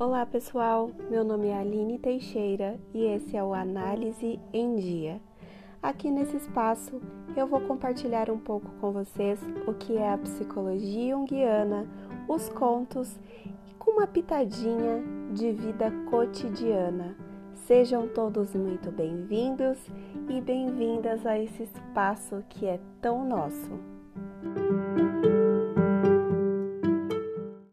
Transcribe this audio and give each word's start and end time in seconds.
Olá 0.00 0.24
pessoal, 0.24 0.92
meu 1.10 1.24
nome 1.24 1.48
é 1.48 1.58
Aline 1.58 1.98
Teixeira 1.98 2.78
e 2.94 3.02
esse 3.04 3.36
é 3.36 3.42
o 3.42 3.52
Análise 3.52 4.38
em 4.52 4.76
Dia. 4.76 5.20
Aqui 5.82 6.08
nesse 6.08 6.36
espaço 6.36 7.02
eu 7.36 7.48
vou 7.48 7.60
compartilhar 7.62 8.30
um 8.30 8.38
pouco 8.38 8.70
com 8.80 8.92
vocês 8.92 9.40
o 9.66 9.74
que 9.74 9.96
é 9.96 10.12
a 10.12 10.18
psicologia 10.18 11.16
junguiana, 11.16 11.84
os 12.28 12.48
contos 12.48 13.18
e 13.44 13.74
com 13.74 13.90
uma 13.90 14.06
pitadinha 14.06 15.02
de 15.32 15.50
vida 15.50 15.90
cotidiana. 16.08 17.16
Sejam 17.66 18.06
todos 18.06 18.54
muito 18.54 18.92
bem-vindos 18.92 19.78
e 20.28 20.40
bem-vindas 20.40 21.26
a 21.26 21.36
esse 21.36 21.64
espaço 21.64 22.44
que 22.48 22.66
é 22.66 22.78
tão 23.00 23.28
nosso. 23.28 23.97